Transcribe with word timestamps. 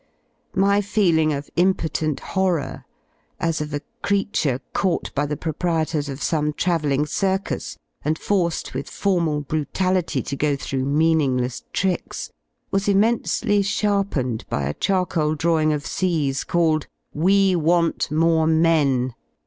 ^ 0.55 0.57
My 0.59 0.81
feeling 0.81 1.31
of 1.31 1.51
impotent 1.55 2.21
horror, 2.33 2.85
as 3.39 3.61
of 3.61 3.71
a 3.71 3.81
creature 4.01 4.59
caught 4.73 5.13
by 5.13 5.27
the 5.27 5.37
proprietors 5.37 6.09
of 6.09 6.23
some 6.23 6.53
travelling 6.53 7.05
circus 7.05 7.77
and 8.03 8.17
forced 8.17 8.73
with 8.73 8.89
formal 8.89 9.41
brutality 9.41 10.23
to 10.23 10.35
go 10.35 10.55
through 10.55 10.85
meaningless 10.85 11.65
tricks, 11.71 12.31
was 12.71 12.87
immensely 12.87 13.61
sharpened 13.61 14.43
by 14.49 14.63
a 14.63 14.73
charcoal 14.73 15.35
drawing 15.35 15.71
of 15.71 15.85
C 15.85 16.33
's 16.33 16.43
called, 16.45 16.87
"We 17.13 17.55
Want 17.55 18.09
More 18.09 18.47
Men 18.47 19.13